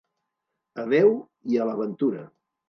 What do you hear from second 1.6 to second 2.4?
a la ventura.